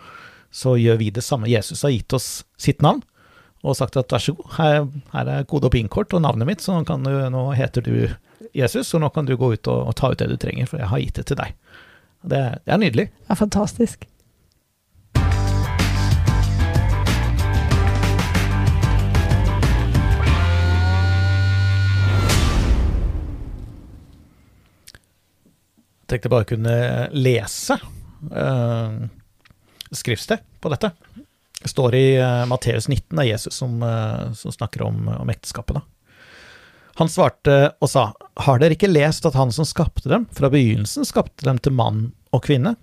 [0.51, 1.47] så gjør vi det samme.
[1.47, 2.99] Jesus har gitt oss sitt navn
[3.61, 4.77] og sagt at vær så god, her,
[5.13, 7.95] her er kode- og PIN-kort og navnet mitt, så nå, kan du, nå heter du
[8.57, 10.81] Jesus, og nå kan du gå ut og, og ta ut det du trenger, for
[10.81, 11.53] jeg har gitt det til deg.
[12.21, 13.11] Det, det er nydelig.
[13.21, 14.07] Det er fantastisk.
[26.11, 26.75] Tenkte bare kunne
[27.15, 27.77] lese
[28.35, 28.95] uh,
[29.95, 30.89] skriftsted på dette.
[31.61, 35.31] Det står i uh, Matteus 19, det er Jesus som, uh, som snakker om, om
[35.31, 35.79] ekteskapet.
[35.79, 35.85] da.
[36.99, 38.09] Han svarte og sa,
[38.43, 42.09] har dere ikke lest at han som skapte dem, fra begynnelsen skapte dem til mann
[42.35, 42.75] og kvinne?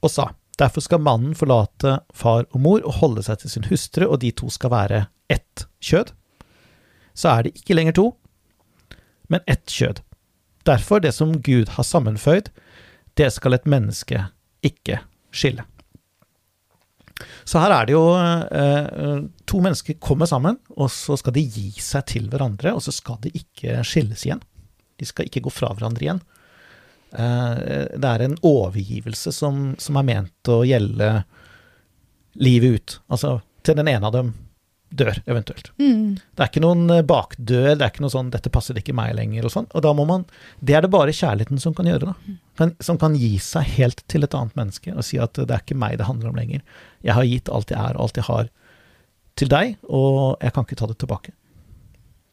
[0.00, 4.08] Og sa, derfor skal mannen forlate far og mor og holde seg til sin hustru,
[4.08, 6.14] og de to skal være ett kjød.
[7.12, 8.10] Så er det ikke lenger to,
[9.28, 10.00] men ett kjød.
[10.68, 12.50] Derfor, det som Gud har sammenføyd,
[13.16, 14.26] det skal et menneske
[14.64, 15.00] ikke
[15.32, 15.64] skille.
[17.48, 21.70] Så her er det jo eh, to mennesker kommer sammen, og så skal de gi
[21.82, 24.42] seg til hverandre, og så skal de ikke skilles igjen.
[24.98, 26.20] De skal ikke gå fra hverandre igjen.
[27.16, 31.10] Eh, det er en overgivelse som, som, er ment å gjelde
[32.38, 32.98] livet ut.
[33.08, 34.34] Altså til den ene av dem
[34.88, 35.70] dør, eventuelt.
[35.78, 36.16] Mm.
[36.16, 39.14] Det er ikke noen eh, bakdør, det er ikke noe sånn 'dette passer ikke meg
[39.18, 39.66] lenger' og sånn.
[39.76, 40.24] Og da må man
[40.60, 42.36] Det er det bare kjærligheten som kan gjøre, da.
[42.56, 45.62] Kan, som kan gi seg helt til et annet menneske og si at det er
[45.62, 46.62] ikke meg det handler om lenger.
[47.04, 48.48] Jeg har gitt alt jeg er og alt jeg har
[49.38, 51.32] til deg, og jeg kan ikke ta det tilbake.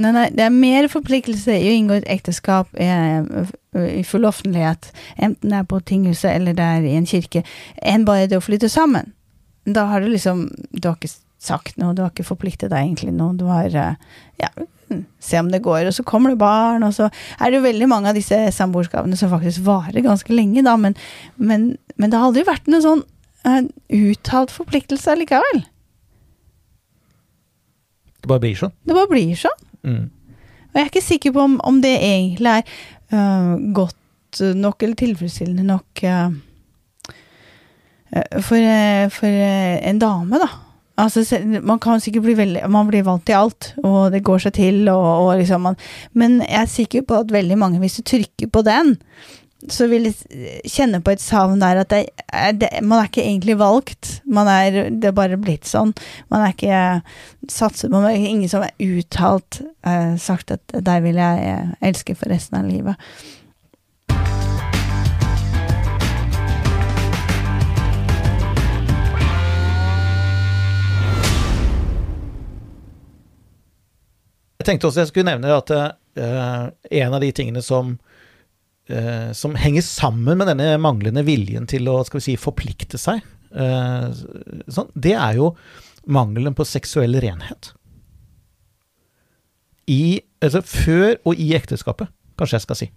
[0.01, 3.23] Nei, nei, det er mer forpliktelse i å inngå et ekteskap eh,
[3.79, 7.45] i full offentlighet, enten det er på tinghuset eller det er i en kirke,
[7.79, 9.13] enn bare det å flytte sammen.
[9.65, 11.09] Da har du liksom Du har ikke
[11.45, 13.35] sagt noe, du har ikke forpliktet deg egentlig noe.
[13.37, 14.49] Du har eh, ja,
[15.19, 17.89] se om det går, og så kommer det barn, og så er det jo veldig
[17.89, 20.97] mange av disse samboerskapene som faktisk varer ganske lenge, da, men,
[21.37, 23.05] men, men det har aldri vært noen sånn
[23.47, 23.61] uh,
[23.95, 25.63] uttalt forpliktelse likevel.
[28.21, 28.73] Det bare blir sånn.
[28.85, 29.61] Det bare blir sånn.
[29.85, 30.03] Mm.
[30.09, 32.75] Og jeg er ikke sikker på om, om det egentlig er
[33.13, 34.01] uh, godt
[34.57, 36.29] nok eller tilfredsstillende nok uh,
[38.43, 38.59] for,
[39.15, 39.45] for
[39.89, 40.49] en dame, da.
[40.95, 44.53] Altså, man kan sikkert bli veldig Man blir vant til alt, og det går seg
[44.55, 45.79] til, og, og liksom man,
[46.13, 48.95] Men jeg er sikker på at veldig mange, hvis du trykker på den,
[49.71, 50.13] så vil de
[50.69, 52.03] kjenne på et savn der at det,
[52.61, 54.19] det, man er ikke egentlig valgt.
[54.25, 55.93] Man er, det er bare blitt sånn.
[56.29, 56.81] Man er ikke
[57.51, 58.03] satset på.
[58.11, 62.69] Ingen som er uttalt eh, sagt at der vil jeg eh, elske for resten av
[62.69, 63.09] livet.
[74.65, 77.91] Jeg tenkte også jeg skulle nevne at uh, en av de tingene som,
[78.89, 83.21] uh, som henger sammen med denne manglende viljen til å skal vi si, forplikte seg,
[83.53, 84.09] uh,
[84.65, 85.51] sånn, det er jo
[86.09, 87.75] mangelen på seksuell renhet.
[89.85, 92.91] I, altså før og i ekteskapet, kanskje jeg skal si.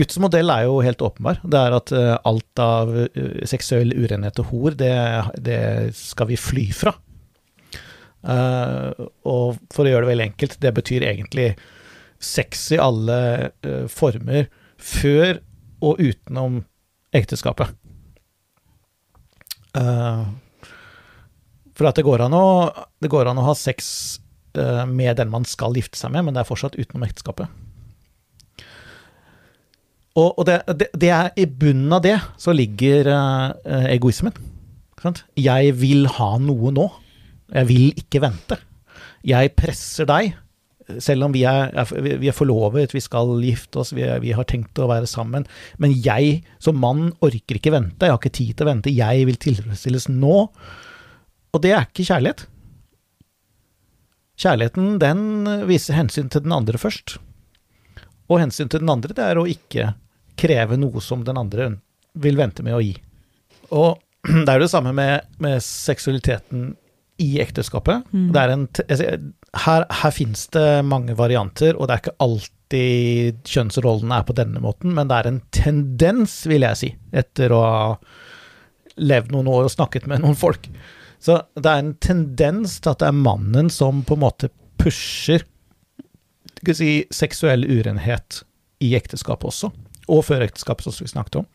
[0.00, 1.44] Guds modell er jo helt åpenbar.
[1.44, 1.92] Det er at
[2.24, 2.94] alt av
[3.50, 4.94] seksuell urenhet og hor, det,
[5.44, 5.60] det
[5.98, 6.96] skal vi fly fra.
[8.26, 11.50] Uh, og for å gjøre det veldig enkelt, det betyr egentlig
[12.22, 13.18] sex i alle
[13.62, 14.48] uh, former
[14.82, 15.38] før
[15.86, 16.64] og utenom
[17.14, 17.70] ekteskapet.
[19.76, 20.26] Uh,
[21.76, 22.46] for at det går, an å,
[23.04, 24.18] det går an å ha sex
[24.56, 27.50] med den man skal gifte seg med, men det er fortsatt utenom ekteskapet.
[30.16, 33.10] Og det, det, det, er i bunnen av det så ligger
[33.92, 34.32] egoismen.
[35.36, 36.86] Jeg vil ha noe nå.
[37.52, 38.58] Jeg vil ikke vente.
[39.26, 40.34] Jeg presser deg,
[41.02, 41.72] selv om vi er,
[42.20, 45.46] vi er forlovet, vi skal gifte oss, vi, er, vi, har tenkt å være sammen.
[45.82, 49.26] Men jeg som mann orker ikke vente, jeg har ikke tid til å vente, jeg
[49.28, 50.36] vil tilfredsstilles nå.
[51.54, 52.46] Og det er ikke kjærlighet.
[54.36, 55.22] Kjærligheten, den
[55.66, 57.16] viser hensyn til den andre først.
[58.30, 59.94] Og hensyn til den andre, det er å ikke
[60.38, 61.70] kreve noe som den andre
[62.20, 62.94] vil vente med å gi.
[63.74, 63.96] Og
[64.44, 66.74] det er jo det samme med, med seksualiteten
[67.22, 68.04] i ekteskapet.
[68.12, 68.36] Mm.
[68.36, 68.66] En,
[69.64, 74.60] her her finnes det mange varianter, og det er ikke alltid kjønnsrollene er på denne
[74.62, 77.82] måten, men det er en tendens, vil jeg si, etter å ha
[78.96, 80.68] levd noen år og snakket med noen folk.
[81.22, 85.44] Så det er en tendens til at det er mannen som på en måte pusher
[86.60, 88.42] skal si, seksuell urenhet
[88.82, 89.70] i ekteskapet også,
[90.12, 91.46] og før ekteskapet, som vi snakket om.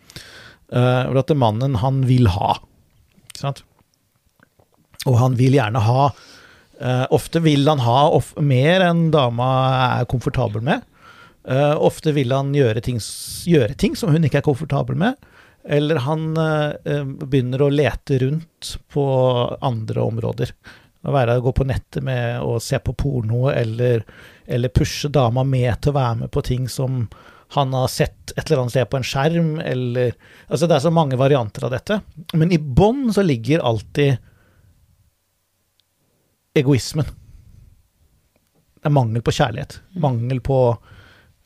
[0.72, 2.56] Uh, at det mannen han vil ha.
[3.32, 3.64] Ikke sant?
[5.10, 9.50] Og han vil gjerne ha uh, Ofte vil han ha of mer enn dama
[10.00, 10.86] er komfortabel med.
[11.42, 13.00] Uh, ofte vil han gjøre ting,
[13.50, 15.18] gjøre ting som hun ikke er komfortabel med.
[15.64, 19.04] Eller han eh, begynner å lete rundt på
[19.62, 20.54] andre områder.
[21.06, 24.02] Å være, gå på nettet med å se på porno, eller,
[24.46, 27.04] eller pushe dama med til å være med på ting som
[27.54, 30.14] han har sett et eller annet sted på en skjerm, eller
[30.48, 32.00] Altså, det er så mange varianter av dette.
[32.34, 34.18] Men i bånn så ligger alltid
[36.58, 37.06] egoismen.
[38.82, 39.80] Det er mangel på kjærlighet.
[40.02, 40.58] Mangel på,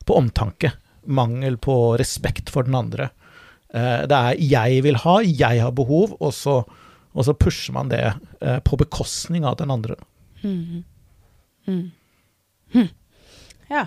[0.04, 0.72] på omtanke.
[1.04, 3.10] Mangel på respekt for den andre.
[3.74, 6.64] Eh, Det er 'jeg vil ha', 'jeg har behov', og så,
[7.14, 9.94] og så pusher man det eh, på bekostning av den andre.
[10.42, 10.84] Mm.
[11.66, 11.92] Mm.
[12.72, 12.88] Hm.
[13.70, 13.86] Ja.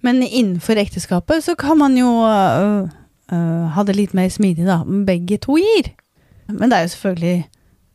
[0.00, 2.88] Men innenfor ekteskapet så kan man jo uh,
[3.32, 4.84] uh, ha det litt mer smidig, da.
[4.84, 5.94] Begge to gir.
[6.48, 7.44] Men det er jo selvfølgelig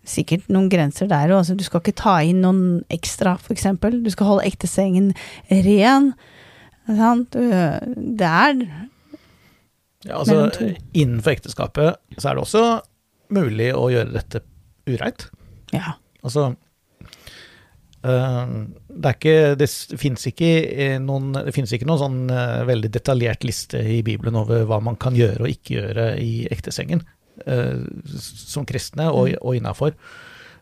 [0.08, 1.42] sikkert noen grenser der òg.
[1.42, 4.00] Altså, du skal ikke ta inn noen ekstra, eksempel.
[4.04, 5.12] Du skal holde ektesengen
[5.50, 6.14] ren.
[6.88, 7.38] Sant?
[7.38, 8.64] Det er
[10.02, 10.48] Ja, altså,
[10.98, 12.64] innenfor ekteskapet så er det også
[13.32, 14.42] mulig å gjøre dette
[14.90, 15.28] ureint.
[15.76, 15.96] Ja.
[16.22, 16.52] Altså
[18.04, 18.52] eh,
[18.92, 19.68] det ikke Det
[20.00, 24.82] fins ikke eh, noen ikke noen sånn eh, veldig detaljert liste i Bibelen over hva
[24.84, 27.04] man kan gjøre og ikke gjøre i ektesengen,
[28.22, 29.96] som kristne og, og innafor.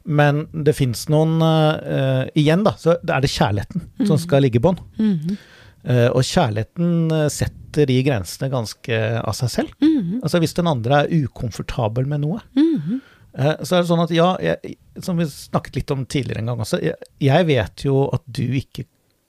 [0.09, 4.63] Men det fins noen eh, Igjen, da, så er det kjærligheten som skal ligge i
[4.63, 4.79] bånn.
[4.97, 5.35] Mm.
[5.83, 9.75] Eh, og kjærligheten eh, setter de grensene ganske av seg selv.
[9.83, 10.19] Mm.
[10.23, 13.01] Altså Hvis den andre er ukomfortabel med noe, Mhm.
[13.37, 16.47] Eh, Så er det sånn at ja, jeg, som vi snakket litt om tidligere en
[16.49, 18.87] gang også, jeg, jeg vet jo at du ikke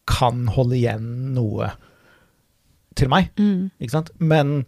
[0.08, 1.68] kan holde igjen noe
[2.96, 3.70] til meg, mm.
[3.78, 4.08] ikke sant?
[4.18, 4.64] Men,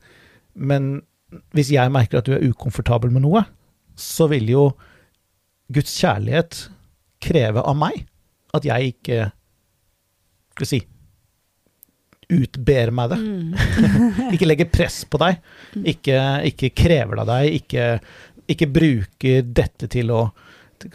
[0.55, 1.03] men
[1.57, 3.45] hvis jeg merker at du er ukomfortabel med noe,
[3.99, 4.65] så vil jo
[5.73, 6.67] Guds kjærlighet
[7.23, 8.05] kreve av meg
[8.57, 9.29] at jeg ikke
[10.53, 10.83] skal vi si
[12.33, 13.19] utber meg det.
[13.21, 14.31] Mm.
[14.35, 15.41] Ikke legger press på deg.
[15.93, 16.17] Ikke,
[16.49, 17.59] ikke krever det av deg.
[17.61, 17.87] Ikke,
[18.55, 20.23] ikke bruker dette til å,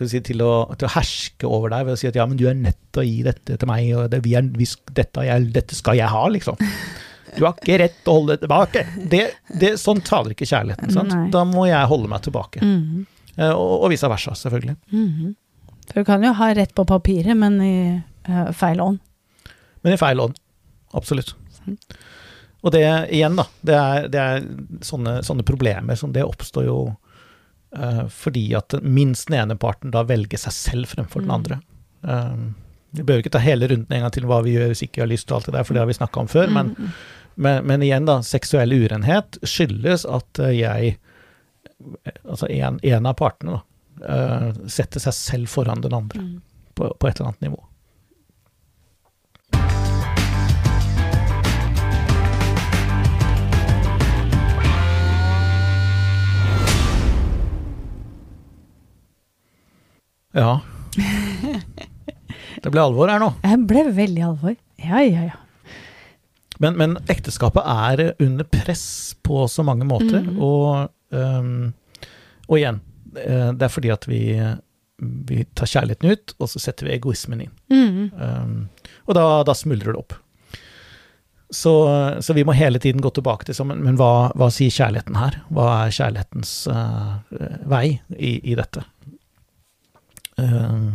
[0.02, 2.48] si, til, å, til å herske over deg ved å si at ja, men du
[2.50, 5.50] er nødt til å gi dette til meg, og det, vi er, vi, dette, jeg,
[5.56, 6.58] dette skal jeg ha, liksom.
[7.36, 8.86] Du har ikke rett til å holde deg tilbake.
[9.12, 9.22] Det,
[9.60, 10.92] det, sånn taler ikke kjærligheten.
[10.94, 11.12] Sant?
[11.14, 11.30] Nei.
[11.34, 12.62] Da må jeg holde meg tilbake.
[12.64, 13.06] Mm -hmm.
[13.54, 14.76] Og, og vice versa, selvfølgelig.
[14.92, 15.36] Mhm.
[15.88, 19.00] For du kan jo ha rett på papiret, men i uh, feil ånd.
[19.84, 20.36] Men i feil ånd.
[20.94, 21.36] Absolutt.
[22.62, 22.82] Og det
[23.14, 23.46] igjen, da.
[23.62, 24.48] Det er, det er
[24.82, 26.78] sånne, sånne problemer som det oppstår jo
[27.78, 31.36] uh, fordi at minst den ene parten da velger seg selv fremfor den Mm.
[31.36, 31.60] andre.
[32.02, 32.56] Um,
[32.92, 35.02] vi behøver ikke ta hele runden en gang til hva vi gjør hvis ikke vi
[35.02, 36.50] har lyst til alt det der, for det har vi snakka om før.
[36.50, 36.92] Men, Mhm.
[37.38, 38.22] Men, men igjen, da.
[38.26, 40.98] Seksuell urenhet skyldes at eh, jeg
[42.26, 44.08] Altså en, en av partene, da.
[44.10, 46.32] eh, setter seg selv foran den andre mm.
[46.74, 47.62] på, på et eller annet nivå.
[60.34, 60.60] Ja.
[62.64, 63.36] Det ble alvor her nå.
[63.46, 64.58] Det ble veldig alvor.
[64.82, 65.47] Ja, ja, ja.
[66.64, 70.38] Men, men ekteskapet er under press på så mange måter, Mm.
[70.42, 71.74] og, um,
[72.48, 72.80] og igjen,
[73.18, 74.22] eh, det er fordi at vi,
[75.00, 77.52] vi tar kjærligheten ut, og så setter vi egoismen inn.
[77.70, 78.00] Mm.
[78.18, 78.56] Um,
[79.06, 80.18] og da, da smuldrer det opp.
[81.54, 81.72] Så,
[82.20, 85.16] så vi må hele tiden gå tilbake til sammen, men, men hva, hva sier kjærligheten
[85.16, 85.38] her?
[85.54, 87.22] Hva er kjærlighetens uh,
[87.72, 88.84] vei i, i dette?
[90.38, 90.92] Uh,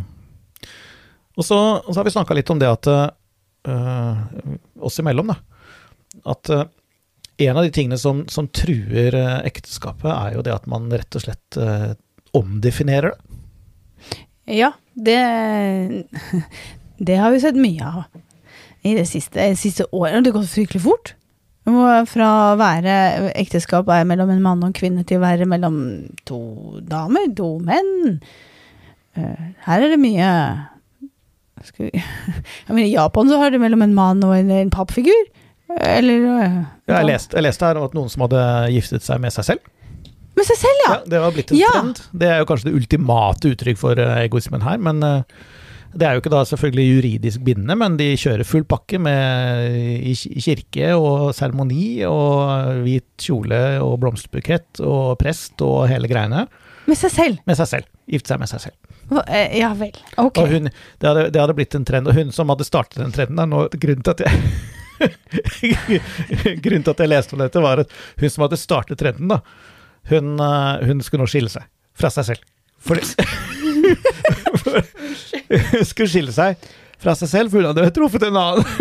[1.38, 4.20] og, så, og så har vi snakka litt om det at uh,
[4.84, 5.38] oss imellom, da.
[6.28, 6.64] At eh,
[7.46, 11.18] en av de tingene som, som truer eh, ekteskapet, er jo det at man rett
[11.18, 11.92] og slett eh,
[12.36, 13.38] omdefinerer det.
[14.52, 15.18] Ja, det
[17.02, 18.04] Det har vi sett mye av
[18.86, 20.22] i det siste, siste året.
[20.22, 21.14] Det gått fryktelig fort.
[21.66, 22.94] Fra å være
[23.38, 25.76] ekteskap er mellom en mann og en kvinne til å være mellom
[26.26, 26.38] to
[26.86, 28.20] damer, to menn.
[29.14, 30.30] Her er det mye
[31.78, 31.90] vi,
[32.86, 35.30] I Japan så har det mellom en mann og en, en pappfigur.
[35.80, 36.48] Eller ja,
[36.98, 38.42] Jeg leste, jeg leste her om at noen som hadde
[38.74, 39.70] giftet seg med seg selv.
[40.36, 40.92] Med seg selv, ja!
[40.94, 41.72] Ja, det var blitt en Ja.
[41.74, 42.00] trend.
[42.16, 45.22] Det er jo kanskje det ultimate uttrykk for eh, egoismen her, men eh,
[45.92, 49.74] det er jo ikke da selvfølgelig juridisk bindende, men de kjører full pakke med
[50.08, 56.46] i kirke og seremoni og hvit kjole og blomsterbukett og prest og hele greiene.
[56.88, 57.42] Med seg selv.
[57.46, 57.90] Med seg selv.
[58.08, 58.78] Gifte seg med seg selv.
[59.28, 59.92] Eh, Ja vel.
[60.16, 60.40] Ok.
[60.48, 63.38] Hun, det, hadde, det hadde blitt en trend, og hun som hadde startet den trenden,
[63.44, 64.40] er nå grunnen til at jeg
[66.64, 69.38] Grunnen til at jeg leste om dette, var at hun som hadde startet trenden, da,
[70.12, 71.64] hun, eh, hun skulle nå skille seg
[71.98, 72.42] fra seg selv.
[72.82, 73.02] Fordi,
[75.72, 76.56] hun skulle skille seg
[77.02, 78.68] fra seg selv, for hun hadde truffet en annen.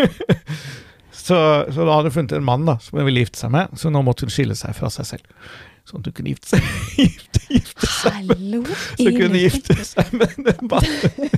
[1.22, 1.38] Så,
[1.70, 3.92] så da hadde hun funnet en mann da, som hun ville gifte seg med, så
[3.94, 5.26] nå måtte hun skille seg fra seg selv.
[5.86, 6.62] Sånn at hun kunne gifte seg,
[6.98, 8.62] gifte, gifte seg med Hallo!
[8.72, 11.30] Så hun kunne gifte seg med den mannen.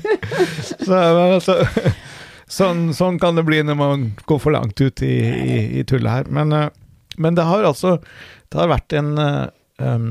[0.80, 1.58] Så, altså,
[2.54, 6.12] sånn, sånn kan det bli når man går for langt ut i, i, i tullet
[6.12, 6.30] her.
[6.34, 6.70] Men, eh,
[7.18, 8.00] men det har altså
[8.50, 10.08] Det har vært en um,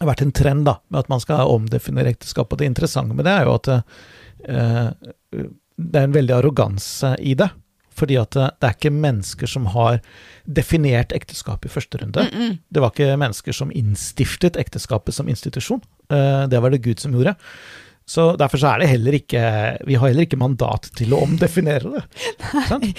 [0.00, 2.52] vært en trend da, med at man skal omdefinere ekteskap.
[2.52, 4.88] Og det interessante med det er jo at uh,
[5.80, 7.50] det er en veldig arroganse i det.
[8.00, 10.00] Fordi at det, det er ikke mennesker som har
[10.48, 12.22] definert ekteskap i første runde.
[12.22, 12.58] Mm -mm.
[12.68, 15.82] Det var ikke mennesker som innstiftet ekteskapet som institusjon.
[16.12, 17.34] Uh, det var det Gud som gjorde.
[18.08, 19.40] Så derfor så er det heller ikke
[19.86, 22.02] Vi har heller ikke mandat til å omdefinere det.
[22.72, 22.94] Nei.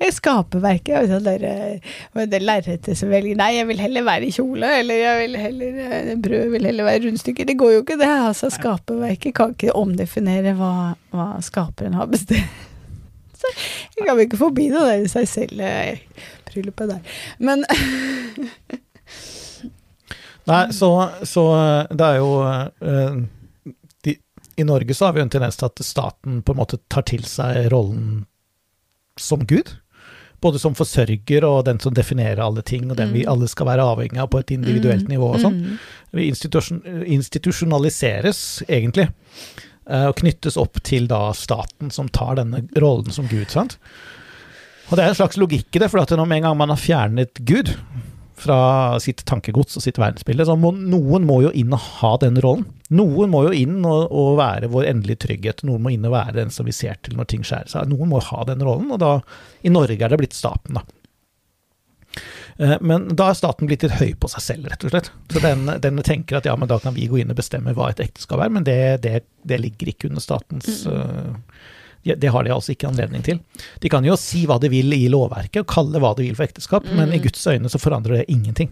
[0.00, 1.10] Er skaperverket.
[1.10, 5.00] og det, eh, Det lerretet som velger Nei, jeg vil heller være i kjole, eller
[5.00, 7.48] jeg vil heller eh, brød vil heller være rundstykker.
[7.48, 8.08] Det går jo ikke, det.
[8.08, 10.74] altså Skaperverket kan ikke omdefinere hva,
[11.14, 12.66] hva skaperen har bestemt.
[13.40, 13.50] Så
[13.96, 15.98] jeg kan vel ikke forbi det der i seg selv, eh,
[16.50, 17.18] bryllupet der.
[17.40, 17.64] Men
[20.50, 20.90] Nei, så,
[21.24, 21.44] så
[21.94, 22.30] det er jo
[24.60, 27.06] I Norge så har vi jo en tendens til at staten på en måte tar
[27.08, 28.26] til seg rollen
[29.20, 29.72] som Gud.
[30.40, 33.84] Både som forsørger og den som definerer alle ting, og den vi alle skal være
[33.92, 35.58] avhengig av på et individuelt nivå og sånn.
[36.16, 39.10] Vi institusjon, institusjonaliseres, egentlig,
[39.84, 43.76] eh, og knyttes opp til da staten som tar denne rollen som Gud, sant.
[44.88, 46.72] Og det er en slags logikk i det, for at når med en gang man
[46.72, 47.76] har fjernet Gud
[48.40, 48.60] fra
[49.02, 52.66] sitt tankegods og sitt verdensbilde, så må noen må jo inn og ha den rollen.
[52.90, 55.64] Noen må jo inn og, og være vår endelige trygghet.
[55.68, 57.90] Noen må inn og være den som vi ser til når ting skjærer seg.
[57.92, 59.12] Noen må ha den rollen, og da
[59.62, 60.84] i Norge er det blitt staten, da.
[62.58, 65.10] Eh, Men da er staten blitt litt høy på seg selv, rett og slett.
[65.32, 67.90] Så den, den tenker at ja, men da kan vi gå inn og bestemme hva
[67.92, 71.36] et ekteskap er, men det, det, det ligger ikke under statens uh,
[72.04, 73.40] det har de altså ikke anledning til.
[73.82, 76.48] De kan jo si hva de vil i lovverket, og kalle hva de vil for
[76.48, 78.70] ekteskap, men i Guds øyne så forandrer det ingenting.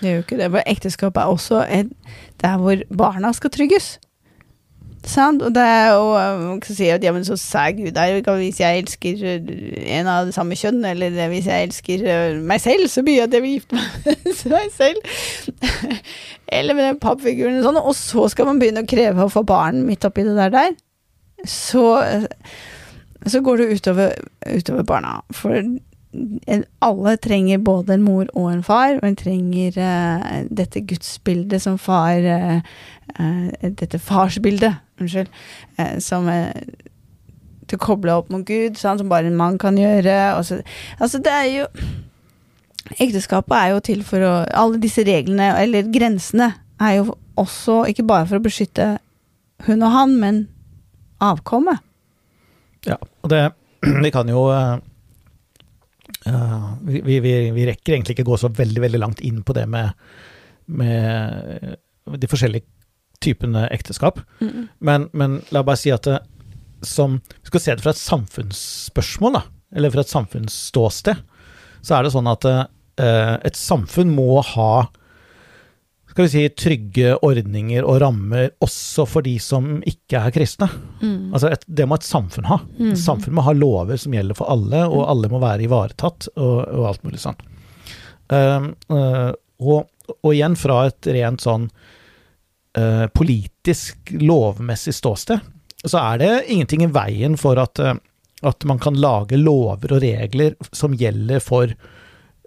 [0.00, 0.50] det er jo ikke det.
[0.50, 1.92] For ekteskap er også et,
[2.42, 3.96] der hvor barna skal trygges.
[5.06, 5.42] Sant?
[5.42, 6.06] Og det er jo
[6.42, 10.26] Man kan si at ja, men så sær Gud er Hvis jeg elsker en av
[10.26, 13.54] det samme kjønn, eller hvis jeg elsker eh, meg selv, så mye at jeg vil
[13.56, 13.86] gifte meg
[14.26, 14.98] med meg selv.
[16.58, 17.80] eller med den pappfiguren og sånn.
[17.82, 20.74] Og så skal man begynne å kreve å få barn midt oppi det der der.
[21.44, 21.84] Så,
[23.26, 24.14] så går det utover,
[24.46, 25.20] utover barna.
[25.34, 25.60] For
[26.80, 31.78] alle trenger både en mor og en far, og en trenger uh, dette gudsbildet som
[31.78, 32.60] far uh,
[33.20, 35.28] uh, Dette farsbildet, unnskyld,
[36.00, 36.30] som
[37.66, 40.14] til å koble opp mot Gud, sant, som bare en mann kan gjøre.
[40.46, 40.60] Så,
[40.98, 41.70] altså, det er jo
[43.02, 48.06] Ekteskapet er jo til for å Alle disse reglene, eller grensene, er jo også ikke
[48.06, 48.86] bare for å beskytte
[49.66, 50.44] hun og han, men
[51.22, 51.82] avkommet.
[52.86, 53.42] Ja, og det
[54.04, 54.78] Vi kan jo eh,
[56.26, 59.66] eh, vi, vi, vi, rekker egentlig ikke gå så veldig, veldig langt inn på det
[59.70, 59.92] med,
[60.66, 61.76] med
[62.16, 62.66] de forskjellige
[63.22, 64.18] typene ekteskap.
[64.78, 66.18] Men, men la bare si at det,
[66.84, 69.42] som Vi skal se det fra et samfunnsspørsmål, da,
[69.76, 71.22] eller fra et samfunnsståsted,
[71.86, 72.66] så er det sånn at uh,
[73.46, 74.86] et samfunn må ha
[76.16, 80.64] skal vi si, trygge ordninger og rammer også for de som ikke er kristne.
[81.36, 82.56] Altså et, det må et samfunn ha.
[82.94, 86.54] Et samfunn må ha lover som gjelder for alle, og alle må være ivaretatt, og,
[86.72, 87.36] og alt mulig sånn.
[88.32, 89.28] Uh, uh,
[89.60, 95.44] og, og igjen fra et rent sånn uh, politisk, lovmessig ståsted,
[95.84, 97.92] så er det ingenting i veien for at, uh,
[98.40, 101.76] at man kan lage lover og regler som gjelder for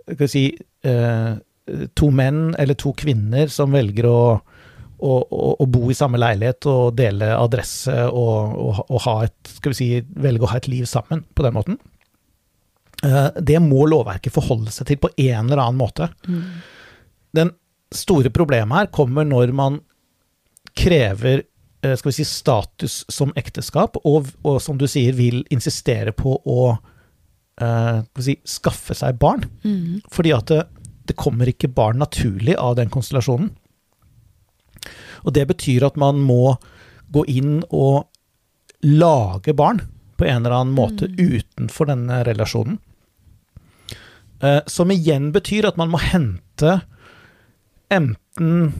[0.10, 0.44] skal vi si,
[1.98, 4.22] to menn eller to kvinner som velger å,
[5.00, 9.74] å, å, å bo i samme leilighet og dele adresse og, og, ha et, skal
[9.74, 9.90] vi si,
[10.20, 11.80] velge å ha et liv sammen på den måten.
[13.06, 16.10] Eh, Det må lovverket forholde seg til på en eller annen måte.
[17.36, 17.54] Den
[17.96, 19.80] store problemet her kommer når man
[20.78, 21.44] krever
[21.84, 26.36] eh, skal vi si, status som ekteskap, og, og som du sier, vil insistere på
[26.44, 26.60] å
[27.62, 29.48] eh, si, skaffe seg barn.
[30.14, 30.54] Fordi at
[31.10, 33.52] det, kommer ikke barn naturlig av den konstellasjonen.
[35.26, 36.56] Og det betyr at man må
[37.12, 38.08] gå inn og
[38.86, 39.82] lage barn
[40.20, 42.78] på en eller annen måte utenfor denne relasjonen.
[44.44, 46.82] Eh, Som igjen betyr at man må hente
[47.92, 48.74] enten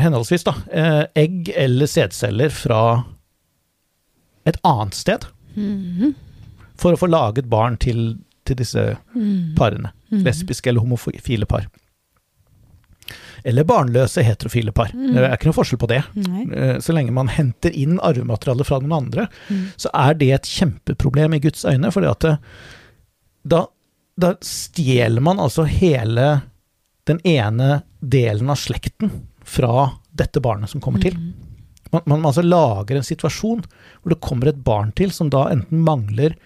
[0.00, 3.04] henholdsvis da, eh, egg eller sædceller fra
[4.46, 5.26] et annet sted.
[6.80, 8.96] For å få laget barn til, til disse
[9.58, 9.92] parene.
[10.10, 11.66] Lesbiske eller homofile par.
[13.44, 14.90] eller barnløse heterofile par.
[14.92, 15.14] Mm.
[15.14, 16.02] Det er ikke noe forskjell på det.
[16.26, 16.42] Nei.
[16.52, 19.62] Eh, Så lenge man henter inn arvemateriale fra noen andre, Mm.
[19.80, 22.38] så er det et kjempeproblem i Guds øyne, fordi at det,
[23.48, 23.66] da,
[24.18, 26.42] da stjeler man altså hele
[27.06, 29.10] den ene delen av slekten
[29.42, 31.14] fra dette barnet som kommer til.
[31.92, 33.64] Man, Man, man altså lager en situasjon
[34.02, 36.36] hvor det kommer et barn til som da enten mangler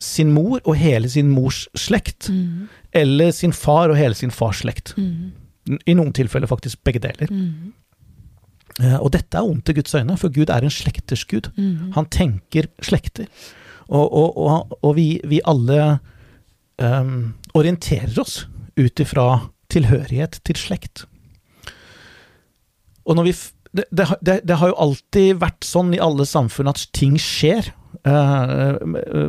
[0.00, 2.68] sin mor og hele sin mors slekt, Mm.
[2.92, 4.94] eller sin far og hele sin fars slekt.
[4.96, 5.32] Mm.
[5.86, 7.28] I noen tilfeller faktisk begge deler.
[7.30, 7.72] Mm.
[8.80, 11.50] Eh, Og dette er ondt i Guds øyne, for Gud er en slekters gud.
[11.56, 11.92] Mm.
[11.94, 13.26] Han tenker slekter.
[13.88, 15.98] Og, og, og, og vi, vi alle
[16.78, 18.46] um, orienterer oss
[18.78, 21.04] ut ifra tilhørighet til slekt.
[23.06, 23.34] Og når vi
[23.76, 27.68] det, det, har- det, har jo alltid vært sånn i alle samfunn at ting skjer.
[28.06, 29.28] Uh, eh,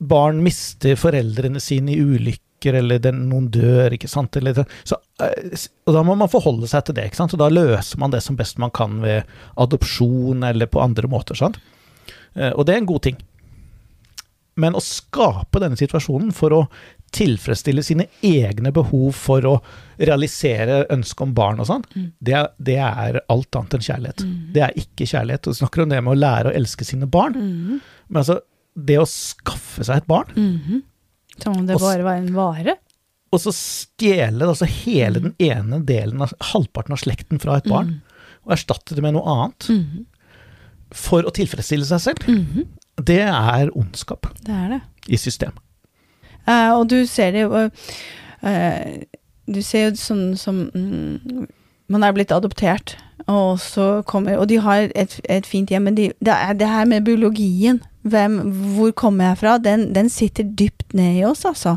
[0.00, 4.36] barn mister foreldrene sine i ulykker, eller den, noen dør, ikke sant.
[4.40, 7.34] Eller, så, eh, og da må man forholde seg til det, ikke sant.
[7.36, 9.24] Og da løser man det som best man kan ved
[9.60, 11.60] adopsjon eller på andre måter, sant.
[12.34, 13.18] Eh, og det er en god ting.
[14.56, 16.62] Men å skape denne situasjonen for å
[17.16, 19.52] tilfredsstille sine egne behov for å
[20.00, 22.06] realisere ønsket om barn og sånn, Mm.
[22.24, 24.24] det, det er alt annet enn kjærlighet.
[24.24, 24.52] Mm.
[24.52, 25.46] Det er ikke kjærlighet.
[25.46, 27.36] Vi snakker om det med å lære å elske sine barn.
[27.36, 27.80] Mm.
[28.08, 28.40] Men altså,
[28.76, 30.82] det å skaffe seg et barn, Mhm.
[31.42, 32.76] Som om det bare var en vare.
[33.32, 38.00] og så stjele altså hele den ene delen av halvparten av slekten fra et barn,
[38.46, 40.06] og erstatte det med noe annet Mhm.
[40.92, 42.66] for å tilfredsstille seg selv, Mhm.
[43.04, 44.80] det er ondskap Det er det.
[45.08, 45.58] i systemet.
[46.48, 49.04] Uh, og du ser det jo uh,
[49.48, 51.48] Du ser jo sånn som mm,
[51.88, 52.96] Man er blitt adoptert,
[53.26, 56.68] og så kommer Og de har et, et fint hjem, men de, det er det
[56.68, 57.80] her med biologien.
[58.06, 58.38] Hvem,
[58.76, 59.56] hvor kommer jeg fra?
[59.58, 61.74] Den, den sitter dypt ned i oss, altså.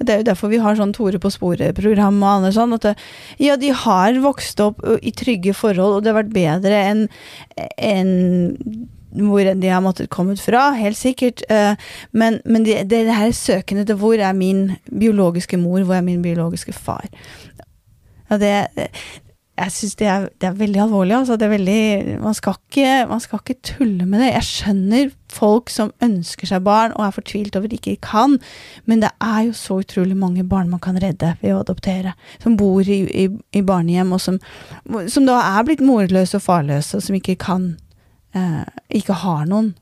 [0.00, 2.74] Det er jo derfor vi har sånn Tore på sporet-program og andre sånn.
[2.74, 2.94] At det,
[3.38, 7.04] ja, de har vokst opp i trygge forhold, og det har vært bedre enn
[7.78, 8.88] en
[9.18, 11.40] hvor de har måttet kommet fra, helt sikkert.
[11.48, 11.78] eh,
[12.12, 16.22] men men det, det her søkende til hvor er min biologiske mor, hvor er min
[16.22, 17.06] biologiske far?
[18.30, 18.68] Ja, det
[19.58, 20.08] jeg syns det,
[20.40, 21.14] det er veldig alvorlig.
[21.16, 21.36] Altså.
[21.36, 24.28] Det er veldig, man, skal ikke, man skal ikke tulle med det.
[24.32, 28.38] Jeg skjønner folk som ønsker seg barn og er fortvilt over de ikke kan,
[28.88, 32.14] men det er jo så utrolig mange barn man kan redde ved å adoptere.
[32.42, 34.40] Som bor i, i, i barnehjem, og som,
[35.10, 37.70] som da er blitt morløse og farløse, og som ikke kan
[38.34, 39.74] eh, Ikke har noen.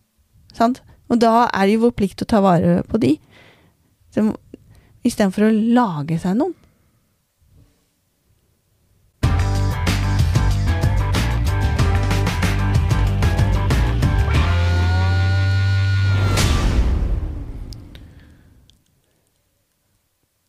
[0.57, 0.83] Sant?
[1.13, 3.17] Og da er det jo vår plikt å ta vare på de.
[5.07, 6.57] Istedenfor å lage seg noen.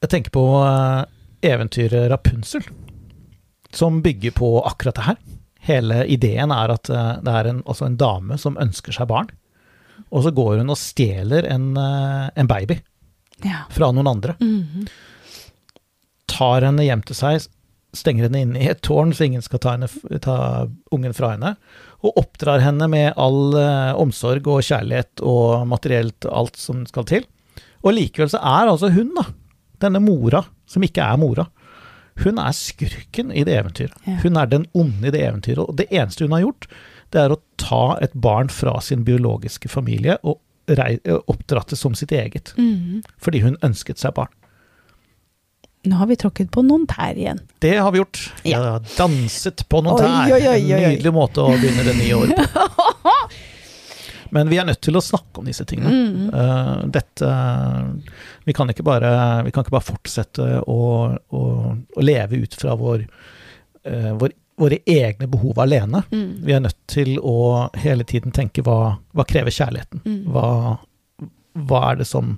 [0.08, 1.02] Jeg tenker på eh,
[1.52, 2.64] eventyret Rapunzel,
[3.76, 5.18] som bygger på akkurat det her.
[5.68, 9.28] Hele ideen er at eh, det er en, altså en dame som ønsker seg barn,
[10.08, 12.78] og så går hun og stjeler en, eh, en baby
[13.44, 13.66] Ja.
[13.70, 14.38] fra noen andre.
[14.40, 14.86] Mhm.
[16.32, 17.50] Tar henne hjem til seg,
[17.98, 20.38] stenger henne inne i et tårn så ingen skal ta, henne, ta
[20.96, 21.52] ungen fra henne,
[22.00, 27.28] og oppdrar henne med all uh, omsorg og kjærlighet og materielt alt som skal til.
[27.84, 29.26] Og likevel så er altså hun, da,
[29.84, 31.48] denne mora, som ikke er mora,
[32.24, 33.94] hun er skurken i det eventyret.
[34.08, 34.16] Ja.
[34.24, 36.66] Hun er den onde i det eventyret, og det eneste hun har gjort,
[37.14, 42.12] det er å ta et barn fra sin biologiske familie og oppdra det som sitt
[42.12, 43.04] eget, Mm.
[43.18, 44.34] fordi hun ønsket seg barn.
[45.88, 47.40] Nå har vi tråkket på noen tær igjen.
[47.64, 48.20] Det har vi gjort.
[48.44, 50.34] Vi Jeg har danset på noen tær.
[50.34, 50.72] oi, oi, oi.
[50.74, 52.66] En nydelig måte å begynne det nye året på.
[54.36, 56.30] Men vi er nødt til å snakke om disse tingene.
[56.34, 57.30] Eh, dette
[58.48, 59.12] Vi kan ikke bare,
[59.46, 60.82] vi kan ikke bare fortsette å,
[61.16, 61.44] å,
[61.76, 63.04] å leve ut fra vår,
[63.90, 66.04] uh, vår, våre egne behov alene.
[66.12, 66.30] Mm.
[66.48, 70.04] Vi er nødt til å hele tiden tenke hva, hva krever kjærligheten?
[70.06, 70.22] Mm.
[70.32, 70.48] Hva,
[71.68, 72.38] hva, er det som,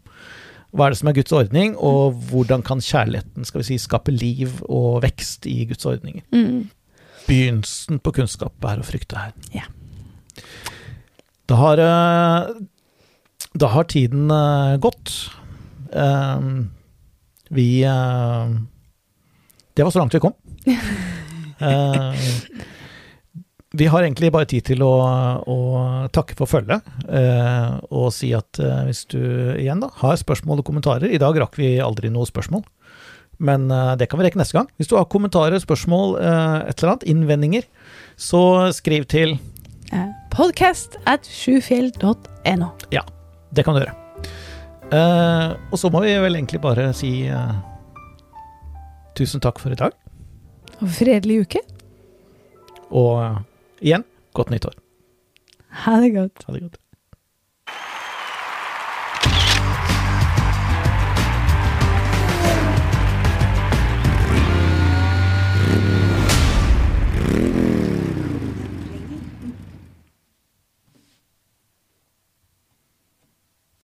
[0.74, 4.16] hva er det som er Guds ordning, og hvordan kan kjærligheten skal vi si, skape
[4.16, 6.26] liv og vekst i Guds ordninger?
[6.36, 6.68] Mhm.
[7.30, 9.34] Begynnelsen på kunnskap er å frykte her.
[9.54, 9.68] Ja.
[11.50, 12.50] Da har, eh,
[13.58, 15.32] da har tiden eh, gått.
[15.94, 16.40] Eh,
[17.50, 17.82] Vi
[19.74, 20.34] Det var så langt vi kom.
[23.72, 24.94] Vi har egentlig bare tid til å,
[25.46, 25.58] å
[26.10, 29.20] takke for følget, eh, og si at eh, hvis du
[29.62, 32.64] igjen da har spørsmål og kommentarer I dag rakk vi aldri noe spørsmål,
[33.46, 34.72] men eh, det kan vi rekke neste gang.
[34.82, 37.70] Hvis du har kommentarer, spørsmål, et eller annet, innvendinger,
[38.18, 38.42] så
[38.74, 39.38] skriv til
[40.30, 42.70] Podcast at sjufjell.no.
[43.50, 43.96] Det kan du gjøre.
[44.90, 47.54] Uh, og så må vi vel egentlig bare si uh,
[49.18, 49.94] tusen takk for i dag.
[50.80, 51.62] Og fredelig uke.
[52.90, 53.42] Og
[53.82, 54.06] igjen,
[54.38, 54.78] godt nyttår.
[55.86, 56.46] Ha det godt.
[56.48, 56.80] Ha det godt.